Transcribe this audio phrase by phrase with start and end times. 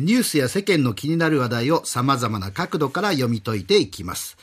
[0.00, 4.38] ニュースや世間の気になる話題を様々な角度から読み解いていきます。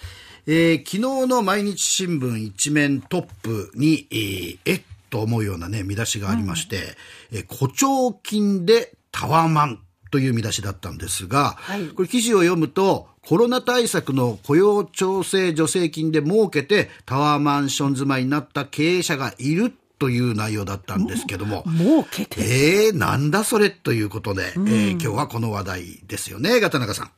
[0.46, 6.96] えー、昨日の毎日新聞一面トップに、えー、えっと思うようなね、見出しがありまして、
[7.32, 9.80] うん、えー、誇張金でタワマン
[10.12, 21.64] という見出しだったんですが、はい、これ記事を読むと、コロナ対策の雇用調整助成金で儲けてタワーマンション住まいになった経営者がいるという内容だったんですけども。
[21.68, 27.12] 儲けてえー、なんだそれということで、うん、えー、今日はこの話題ですよね、ガタナカさん。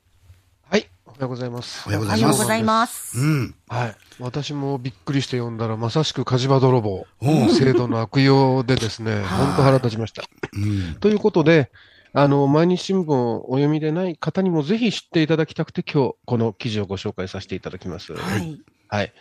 [0.64, 1.84] はい、おはようございます。
[1.86, 2.24] おはようございます。
[2.24, 3.20] おはようございます。
[3.20, 3.56] うん。
[3.68, 3.96] はい。
[4.20, 10.24] 私もびっくりして読んだら、まさしく火事場泥棒、制度の悪用でですね、 本当腹立ちました。
[10.54, 11.72] うん、ということで、
[12.14, 18.14] あの、毎日新聞をお読みでない方にもぜひ知っていただきたくて、今日、この記事をご紹介させていただきます。
[18.14, 18.60] はい。
[18.92, 19.14] はい。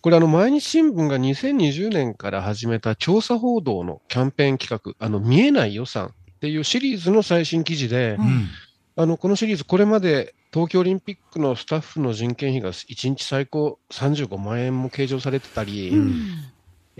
[0.00, 8.48] これ、あの、毎日新聞が2020年から始めた調査報道のキャンペーン企画、あの、見えない予算っていうシリーズの最新記事で、うん、
[8.94, 16.28] あの、このシリーズ、これまで東京オリンピックのスタッフの人件費が1日最高35万円も計上されてたり、うん、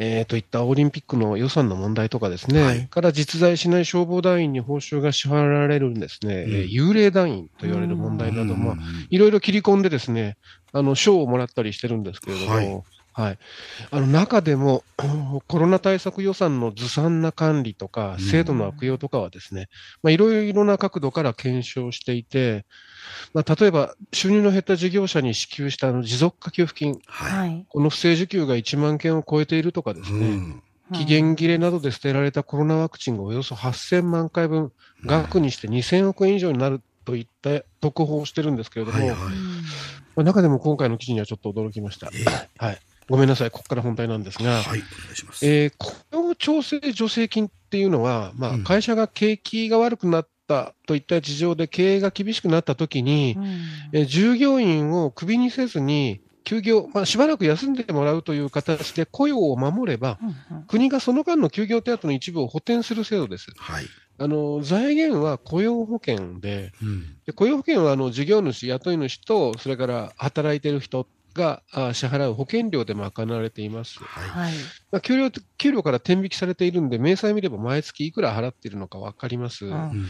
[0.00, 8.76] えー、といったオリンピックの予算の問題とかですね、はい、から実在しない消防団員に報酬が支払われるんですね、うん、幽霊団員と言われる問題なども、
[9.10, 10.36] いろいろ切り込んでですね、
[10.72, 12.82] あの、賞をもらったりしてるんですけれども、はい
[13.18, 13.38] はい。
[13.90, 14.84] あの、中でも、
[15.48, 19.68] コロナ対策予算のずさんな管理とか、制度の悪用とかはですね、
[20.04, 22.64] まあ、いろいろな角度から検証していて、
[23.34, 34.70] まあ、例えば、収入の減った事業者に支給したあの持続化給付金、はい、この不正受給が1万件を超えているとかですね、うん、期限切れなどで捨てられたコロナワクチンがおよそ8000万回分、
[35.04, 39.24] 額にして2000億円以上になるといった特報をしてるんですけれども、はいはい、ま
[40.18, 42.10] あ、中でも今回の記事にはちょっと驚きました。
[42.12, 44.80] えー、はいごめんなさい、ここから本題なんですが、はい、お願
[45.12, 45.46] いします。
[45.46, 53.44] えー、雇用調整助成金っていうのは、まあ、会社が景気が悪くなったといった事情で経営が厳しくなったときに、うん、
[53.92, 60.18] えー、従業員をクビにせずに、休業、まあ、しばらく休んでもらうという形で雇用を守れば、
[60.50, 63.50] うんうん、国がその間の休業手当の一部を補填する制度です。
[63.58, 63.84] はい、
[64.16, 71.06] あの財源は雇用保険で、うん、で雇用保険はあの事業主、雇い主と、それから働いている人
[71.38, 71.62] が
[71.94, 73.98] 支払う保険料で賄われています。
[74.00, 74.52] はい
[74.90, 79.66] まあ、給料給料から天引きされているんで、明細見れば毎月いくら払っているのか分かります。
[79.66, 80.06] うん、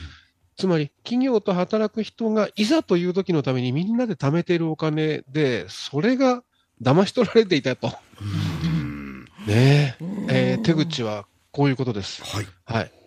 [0.57, 6.43] つまり、企業と働く人がいざという時のためにみんなで貯めているお金で、それが
[6.83, 7.93] 騙し取られていたと。
[9.47, 9.97] ね
[10.29, 12.23] えー、手口はこういうことです。
[12.25, 12.47] はい。
[12.65, 12.98] はい。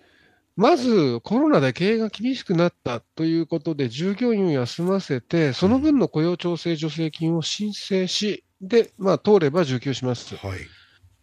[0.57, 10.35] まず、コロナで経営が厳しくなったということで、従業員を休ませて、その分の雇用調整助成金を申請し、で、まあ、通れば受給します。
[10.35, 10.59] はい。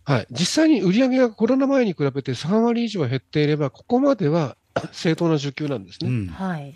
[0.04, 0.26] はい。
[0.30, 4.56] 実際に売上がコロナ前に比べて3割以上減っていれば、ここまでは
[4.92, 6.10] 正当な受給なんですね。
[6.10, 6.74] うん、はい。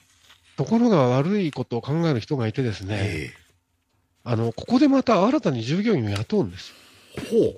[0.56, 3.32] ところが悪いことを考える人がいてですね、
[4.24, 6.74] あの、ここでまた新たに従業員を雇うんです。
[7.30, 7.56] ほう。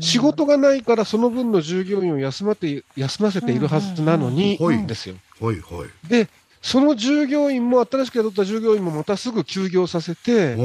[0.00, 5.16] 仕事がないからその分の従業員を休まて休ませているはずなのに、ですよ。
[5.40, 6.08] はいはい。
[6.08, 6.28] で、
[6.62, 10.56] その従業員も、新しく雇った従業員もまたすぐ休業させて、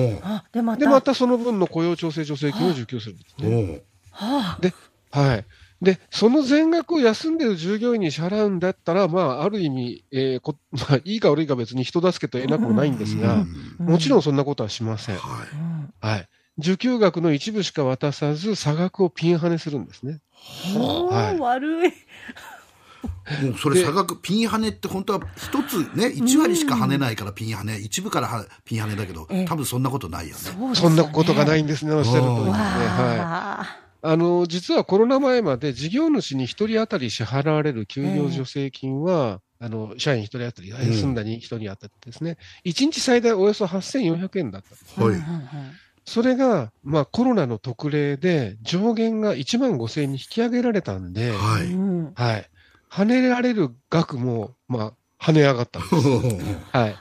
[0.52, 3.84] でまで、またその分の雇用調整助成金を受給するんですね。
[4.60, 4.74] で、
[5.12, 5.46] はい。
[5.82, 13.46] で、その全額を休んでる従業員に支払うんだったら、まあ、ある意味、えーこ まあ、いいか悪いか別に人助けと言えなくもないんですが、
[13.80, 15.18] もちろんそんなことはしません。
[15.18, 15.44] は
[16.02, 16.06] い。
[16.06, 16.30] はい。
[16.58, 20.22] 受給額の一部しか渡さず、差額をピンハネするんですね。
[20.76, 21.94] はあ、悪い。
[23.44, 30.76] もうそれ差額、ピンハネって本当は一つね、1割しか跳ねないからピンハネ、一部からピンハネだけど、多分そんなことないよね。
[30.76, 32.56] そんなことがないんですね、おっしゃるとりですね。
[32.56, 33.84] はい。
[34.06, 45.00] あの、実はコロナ前まで事業主に1人当たり支払われる休業助成金は、あの、社員1人当たり、休んだに人に当たってですね、うん、1日最大およそ8400円だったんです。
[45.00, 45.16] はい。
[46.06, 52.22] それが、まあ、コロナの特例で上限が1万5000円に引き上げられたんで、はい。
[52.22, 52.50] はい。
[52.90, 54.94] 跳ねられる額も、まあ、
[55.24, 55.96] 跳ね上がったんです。
[56.72, 56.96] はい。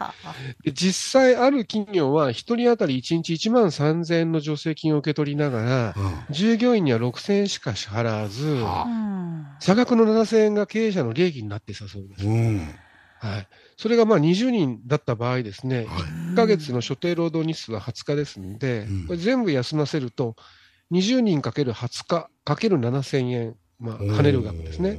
[0.65, 12.27] で実際ある企業は1人当たり1日1万3000円の助成金を受け取りながら、うん、従業員には6000円しか支払わず、うん、差額の7000円が経営者の利益になってたそうです。
[12.27, 12.69] うん、
[13.23, 13.49] はい。
[13.77, 15.87] それがまあ20人だった場合ですね、はい、
[16.33, 20.35] 1ヶ月の所定労働日数は20日ですので、うん、これ全部休ませると、
[20.91, 24.99] 20人かける20日かける7000円、まあ、跳ねる額ですね。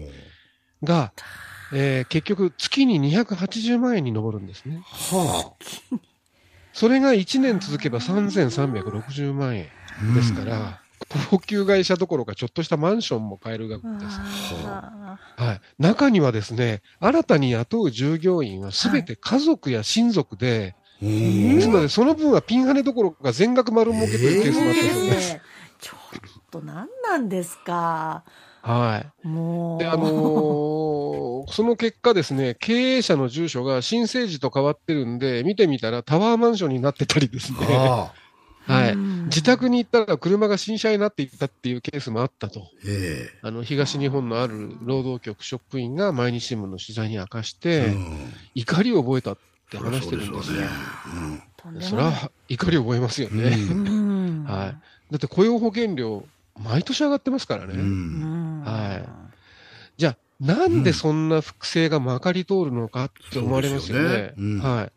[0.83, 1.11] が、
[1.73, 4.81] えー、結局月に280万円に上るんですね。
[4.85, 5.97] はあ、
[6.71, 9.67] それが1年続けば3360万円
[10.15, 10.82] ですから、
[11.29, 14.19] 高級会社どころかちょっとしたマンションも買える額です。
[14.65, 15.17] は
[15.53, 15.61] い。
[15.81, 25.39] 中にはですね、新たに雇う従業員はすべて家族や親族で、はい、ですので、その分はピンハネどころか全額丸儲けというケースもあったそうです。
[25.79, 28.23] ちょっと何なんですか。
[28.61, 29.27] はい。
[29.27, 29.79] もう。
[29.79, 37.57] で、あのー、その結果ですね、経営者の住所が新生児と変わってるんで、見てみたらタワーマンションになってたりですね。
[38.65, 38.97] はい。
[39.25, 42.69] 自宅に行ったら車が新車になっていたっていうケースもあったと。
[43.41, 47.93] あの、東日本のある労働局職員が毎日新聞の取材に明かして、
[48.55, 49.37] 怒りを覚えたっ
[49.69, 50.67] て話してるんですね。
[51.81, 53.57] それは怒りを覚えますよね。
[54.45, 55.11] はい。
[55.11, 56.25] だって雇用保険料、
[56.55, 57.73] 毎年上がってますからね。
[58.63, 59.09] はい。
[59.97, 64.03] じゃあ、なんでそんな複製がまかり通るのかって思われますよね。
[64.03, 64.91] よねはい。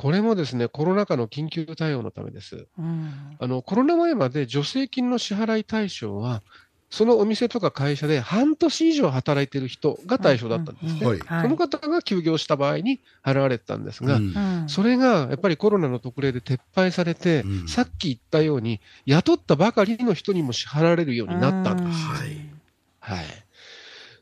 [0.00, 2.66] これもですね、コロナ禍の緊急対応のためです。
[2.78, 6.42] うん、あの、コロナ前まで助成金の支払い対象は、
[6.88, 11.18] そのお店とか会社で半年以上働いている人が対象だったんですね。
[11.42, 22.06] その方が休業した場合に払われてたんですが、うん、それがやっぱりコロナの特例で撤廃されて、うん、さっき言ったように、雇ったばかりの人にも支払われるようになったんです。
[22.06, 23.16] はい。
[23.18, 23.26] はい。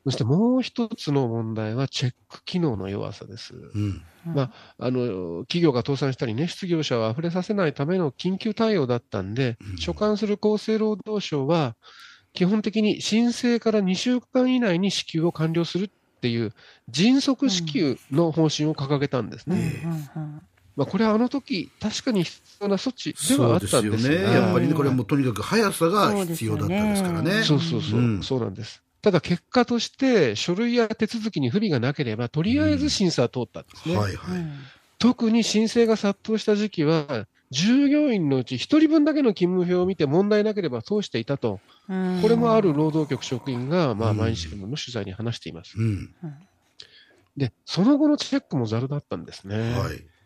[0.09, 3.55] そしてもう一つの問題はチェック機能の弱さです。
[3.55, 11.77] うんまあ、あの企業が倒産したりね、失業者を溢れさせないための緊急対応だったんで、うん、所管する厚生労働省は、
[12.33, 15.91] 基本的に申請から2週間以内に支給を完了するっ
[16.21, 16.55] ていう
[16.89, 19.83] 迅速支給の方針を掲げたんですね。
[20.75, 24.23] まあ、これはあの時確かに必要な措置ではあったんですよね。
[24.23, 27.43] やっぱりね、これはもうとにかく速さが必要だったんですからね。
[27.43, 28.83] そうそうそう、うん、そうなんです。
[29.01, 33.95] ただ結果として書類や手続きに不備がなければ、とりあえず審査は通ったんですね。
[33.95, 34.01] うん。
[34.01, 34.45] はいはい、
[34.99, 41.93] 特に申請が殺到した時期は、従業員のうち1人分だけの勤務表を見て問題なければ通していたと、こ
[42.29, 45.79] れもある労働局職員が、まあ、毎日新聞の取材に話しています。
[45.79, 46.15] うん、
[47.37, 49.73] で、その後のチェックもざるだったんですね。
[49.73, 50.18] はい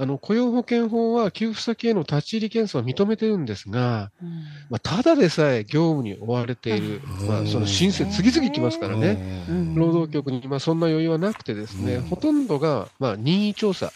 [0.00, 4.28] あの雇用保険法は給付先への立ち入り検査を認めてるんですが、うん、
[4.70, 13.92] まあ、ただでさえ業務に追われている、まあ、その申請、次々来ますからね、労働局にまあそんな余裕はなくて、ですね、ほとんどがまあ任意調査、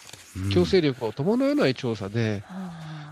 [0.52, 2.42] 強制力を伴わない調査で、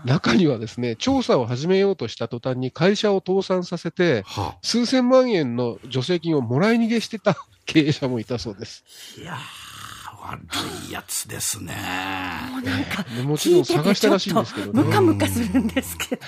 [0.03, 4.25] 中にはですね、調査を始めようとした途端に会社を倒産させて、
[4.61, 8.83] 数千万円の助成金をもらい逃げしてた経営者もいたそうです。
[9.17, 9.37] いや
[10.21, 10.41] 悪
[10.87, 11.75] いやつですね。
[12.51, 14.83] もうなんか、もちろん探したらしいんですけどね。
[14.83, 16.21] ムカムカするんですけど、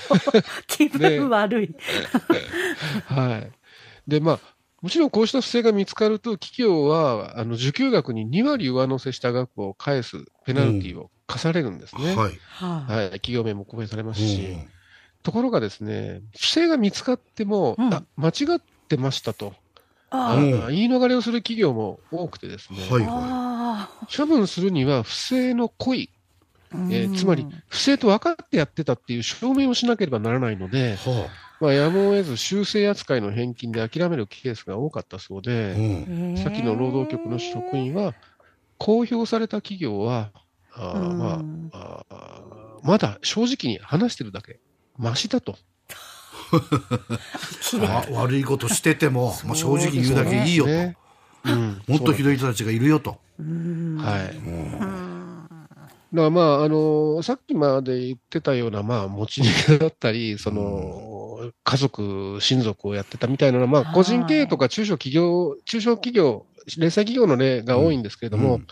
[0.68, 1.76] 気分悪い。
[3.06, 3.52] はい。
[4.08, 4.40] で、まあ、
[4.82, 12.12] もちろんこうした不正が見つかると、企業は、あの、受給額に2割上乗せした額を返すペナルティを課されるんですね。
[12.12, 12.40] うん、はい。
[12.60, 13.12] はい。
[13.12, 14.42] 企業名も公表されますし。
[14.42, 14.68] うん、
[15.24, 19.54] ところがですね、不正が見つかっても、うん、あ、間違ってましたと。
[20.16, 22.80] あ言い逃れをする企業も多くてですね。
[22.90, 24.16] はいはい。
[24.16, 26.12] 処分するには不正の故意、
[26.72, 38.14] えー、つまり不正と分かってやってたっていう証明をしなければならないので、はあ、まあ、やむを得ず修正扱いの返金で諦めるケースが多かったそうで、うん、さっきの労働局の職員は、
[38.78, 40.32] 公表された企業は、
[40.74, 44.60] あまあ、あまだ正直に話してるだけ、
[44.98, 45.58] ましだと。
[48.12, 50.72] 悪いことしてても、まあ、正直言うだけいいよと。
[51.46, 53.18] うん、もっとひどい人たちがいるよと。
[53.40, 55.04] はい。
[56.14, 66.46] だからまあ、あのさっきまで言ってたような、まあ、持ち逃げだったり、その、家族、親族をやってたみたいなのは、まあ、個人経営とか中小企業、中小企業、
[66.78, 68.68] 零細企業の例が多いんですけれども、うん、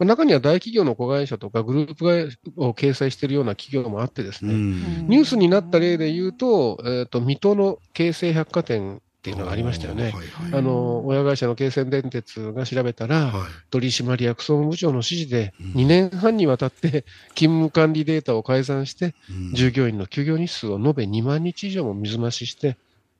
[0.00, 10.02] 中には大企業の子会社とかグループ会を掲載しているような企業もあってですね、うん、ニュースになった例で言うと、えっ、ー、と、水戸の京成百貨店っていうのがありましたよね。
[10.04, 22.76] はいはい、あの、親会社の京成電鉄が調べたら、はい、取締役総務部長の指示で、2年半にわたって勤務管理データを改ざんして、うん、従業員の休業日数を延べ2万日以上も水増しして、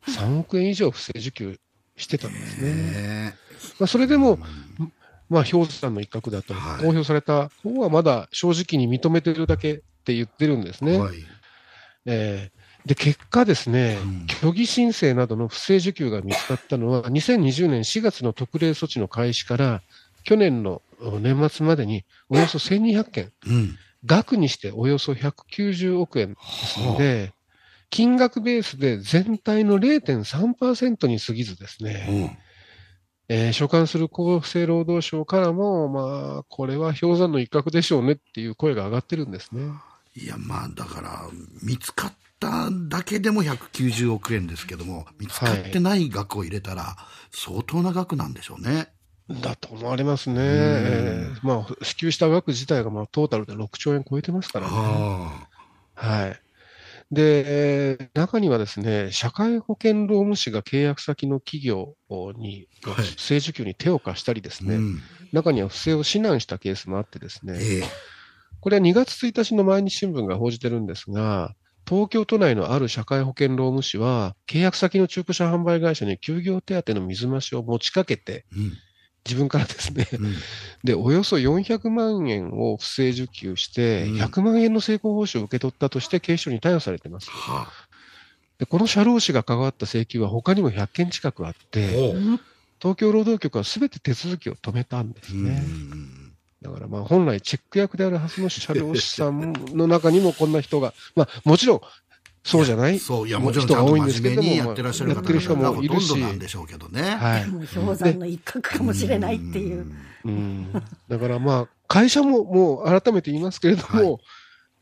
[0.08, 1.58] 3億円以上不正受給
[1.96, 3.34] してたんですね。
[3.78, 4.38] まあ、それでも、
[5.28, 10.98] まあ、氷山の一角だと、はい、公表された方はまだ正直に認めてるだけって言ってるんですね。
[10.98, 11.16] はい、
[12.06, 13.96] えーで、結果ですね、
[14.40, 19.82] 虚偽申請などの不正受給が見つかったのは、2020年4月の特例措置の開始から、
[20.22, 20.82] 去年の
[21.20, 27.32] 年末までにおよそ1200件、うん、額にしておよそ190億円ですので、
[27.88, 32.30] 金額ベースで全体の0.3%に過ぎずですね、うん、
[33.28, 39.72] えー、所管する厚生労働省からも、まあ、これは氷山の一角でしょうねっていう声が上がってるんですね。
[40.16, 41.28] いや、まあ、だから、
[41.62, 46.96] 見つかっっただけでも190億円ですけども、見つかってない額を入れたら、
[47.30, 48.88] 相当な額なんでしょうね。
[49.30, 50.36] だと思われますね。
[50.40, 54.74] えー、まあ、支給した額自体がまあトータルで6兆円超えてますからね。
[55.94, 56.40] はい。
[57.10, 61.94] で、中にはですね、社会保険労務士が契約先の企業
[62.36, 65.00] に、不正受給に手を貸したりですね、はいうん、
[65.32, 67.84] 中には不正を指南したケースもあってですね、えー、
[68.60, 71.54] これは2月1日の毎日新聞が報じてるんですが、
[71.86, 78.72] 東京都内のある社会保険労務士は、契約先の中古車販売会社に休業手当の水増しを持ちかけて、うん
[79.26, 80.34] 自分からですね、うん、
[80.84, 87.30] で、およそ400万円を不正受給して、100万円の成功報酬を受け取ったとして警視庁に逮捕されてます。
[87.30, 87.72] はあ、
[88.58, 92.14] でこの社労士が関わった請求は他にも100件近くあって、
[92.80, 95.62] 東京労働局はすべて手続きを止めたんですね。
[96.60, 101.80] だからまあ本来チェック役であるはずの社労士さんの中にもこんな人が、まあもちろん
[102.44, 102.98] そうじゃない？
[102.98, 107.02] そう、いや、もちろん人が多いんですけども、やってらっしゃる方がほとんどなんでしょうけどね。
[107.02, 107.46] はい。
[107.74, 109.86] 氷山の一角かもしれないっていう。
[110.26, 110.72] うん。
[111.08, 114.20] だからまあ、会社ももう改めて言いますけれども、はい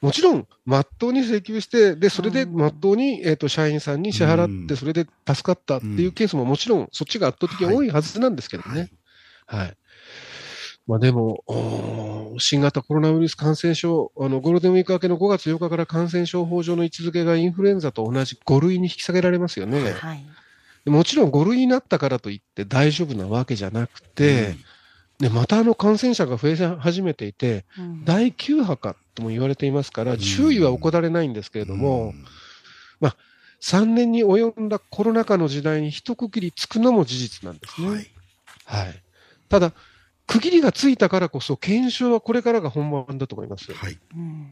[0.02, 8.90] もちろん、まっとうに請求して、で、それでまっとうに、えっ、と、社員さんに支払って、それで助かったっていうケースももちろん、そっちが圧倒的に多いはずなんですけどね。
[9.46, 9.76] はい。
[10.88, 11.44] はい、まあでも、
[12.38, 19.92] 新型コロナウイルス感染症、あのゴールデンウィーク明けの5月8日から感染症法上の位置づけがインフルエンザと同じ5類に引き下げられますよね。
[19.92, 20.24] はい、
[20.90, 24.56] もちろん5類になったからといって大丈夫なわけじゃなくて、
[25.20, 32.24] うん、でまたあの感染者が増え始めていて、うん、第9波かとも言われていますから、注意は怠られないんですけれども、うん、
[33.00, 33.16] まあ、
[33.60, 37.88] 3年に及んだコロナ禍の時代に一区切りつくのも事実なんですね。
[37.88, 38.06] はい、
[38.64, 39.02] はい、
[39.48, 39.72] ただ
[40.32, 43.70] 区切りがついたからこそ、検証はこれからが本番だと思います。
[43.74, 43.98] はい。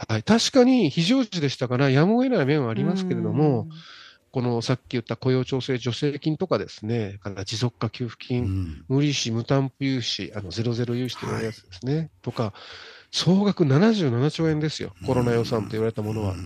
[0.08, 3.66] はい、確かに非常時でしたから、やむを得ない面はありますけれども、
[4.30, 12.52] このさっき言った雇用調整助成金とかですね、から持続化給付金、うん、無利子、無担保融資、あのゼロゼロ融資というやつですね、はい、とか、
[13.10, 16.36] 総額77兆円ですよ、コロナ予算と言われたものは。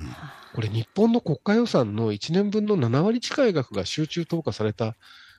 [0.54, 4.94] これ、日本の国家予算の1年分の7割近い額が集中投下された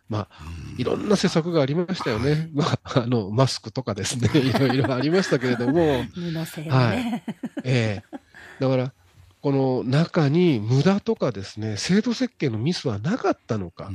[0.07, 0.29] まあ、
[0.77, 2.49] いろんな施策がありましたよね。
[2.53, 6.03] まあ、あの、マスクとかですね、 いろいろありましたけれども。
[6.13, 6.69] 布製ね。
[6.69, 7.23] はい。
[7.63, 8.93] ええー、だから、
[9.45, 13.91] この中に無駄とかですね、制度設計のミスはなかったのか。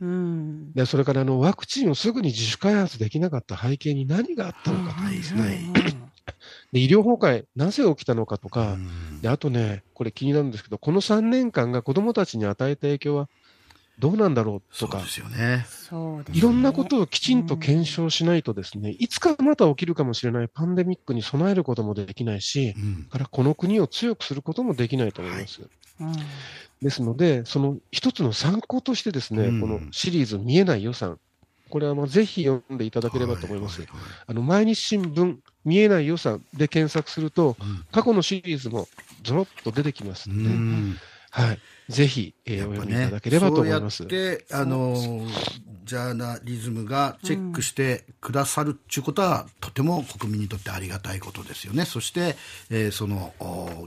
[0.00, 5.72] うん、でそれからあのワクチンをすぐに自主開発できなかった背景に何があったのかとかですね。
[6.72, 8.76] で医療崩壊、なぜ起きたのかとか、
[9.22, 13.30] であとね、これ気になるんですけど、この3年間が子どもたちに与えた影響は
[14.00, 15.66] どうなんだろうとか、そうですよね。
[16.32, 25.60] いろんなことをきちんと検証しないとですね、いつかまた起きるかもしれないパンデミックに備えることもできないし、うん、からこの国を強くすることもできないと思います。
[25.60, 31.18] はい、ですので、その一つの参考としてですね、うん、このシリーズ見えない予算、
[31.68, 33.80] これはまあぜひ読んでいただければと思います。
[33.82, 38.88] はいはい、あの毎日新聞見えない予算で検索すると、うん、過去のシリーズも
[39.22, 40.50] ぞろっと出てきますので、
[41.30, 41.58] はい。
[41.88, 43.98] ぜひ、えー、お読みいただければと思います。
[43.98, 44.96] そうやって、あの、
[45.84, 51.84] ジャーナリズムがチェックしてくださるっていうことは、うん、とても国民にとってありがたいことですよね。
[51.84, 52.36] そして、
[52.70, 53.32] えー、その、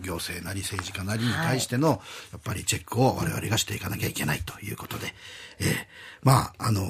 [0.01, 1.97] 行政なり政治家なりに対しての、はい、
[2.33, 5.07] やっぱりチェックを我々がしていかなきゃいけないということで、
[5.59, 5.67] えー、
[6.23, 6.81] まあ、あの、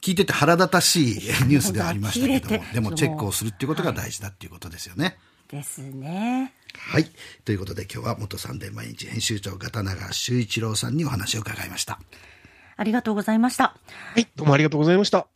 [0.00, 1.14] 聞いてて腹立たしい
[1.48, 5.16] ニュースではありましたけども、でもチェックをするっていうことが大事だっていうことですよね。
[5.48, 6.52] ですね。
[6.78, 7.06] はい。
[7.44, 11.98] ということで今日は元サンデー毎日編集長片永修一郎さんにお話を伺いました。
[12.76, 13.76] ありがとうございました。
[14.14, 14.26] はい。
[14.36, 15.26] どうもありがとうございました。